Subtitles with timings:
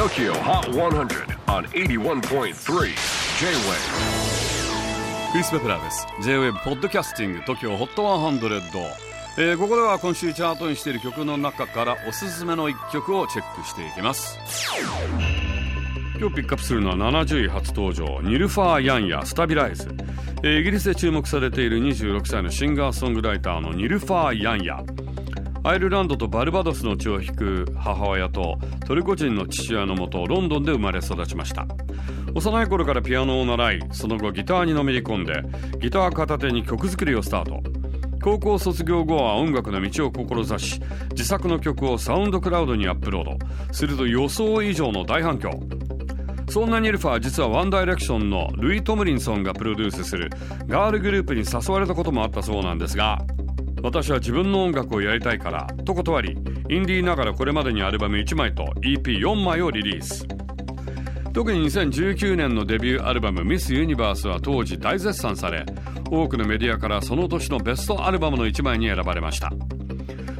[0.00, 2.54] TOKYO HOT 100 on 81.3 J-WAVE
[5.30, 6.06] クリス・ベプラーです。
[6.22, 8.92] J-WAVE ポッドキャスティング TOKYO HOT 100、
[9.36, 14.38] えー、ここでは今週チャートにしている曲の中からおすすめの一曲をチェックしていきます。
[16.18, 19.86] 今日ピックアップするのは70位初登場ニルファー・ヤンヤスタビライズ、
[20.42, 24.82] えー、イギリスで注目されている26歳のシンガーソングライターのニルファー・ヤンヤ
[25.62, 31.66] アイルランドとバルバドスの血を引く母親とトルコ人の父親のもとロンドンで生まれ育ちました。
[32.34, 35.42] 幼い頃からピアノを習いその後ギターにのめり込んで
[35.80, 37.62] ギター片手に曲作りをスタート。
[38.22, 43.38] 高校卒業後は音楽の道を志し自作の曲をサウンドクラウドにアップロード。
[43.72, 45.50] すると予想以上の大反響。
[46.48, 50.30] そんなニルファー実はワンダイレクションのルイ・トムリンソンがプロデュースする
[50.66, 53.22] ガールグループに誘われたこともあったそうなんですが
[53.82, 56.32] 私は自分の音楽をやりたいからと断り
[56.68, 60.26] インディーながらこれまでにアルバム1枚と EP4 枚をリリース。
[61.32, 65.64] 特に2019年のデビューアルバム「ミス・ユニバース」は当時大絶賛され
[66.10, 69.50] 多くのメディアからその年のベストアルバムの1枚に選ばれました。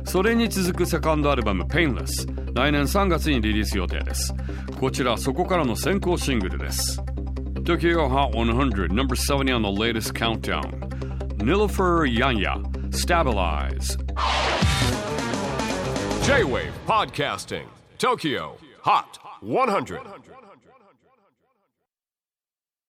[0.04, 4.34] それに続くセカンドアルバム「Painless」来年3月にリリース予定です。
[4.80, 7.00] こちらそこからの先行シングルです。
[7.62, 10.62] Tokyo Hot 100 Number 70 on the latest countdown
[11.38, 12.60] Nilofer Yanya
[12.92, 13.96] Stabilize.
[16.24, 17.66] J-WAVE PODCASTING
[17.98, 20.00] TOKYO HOT 100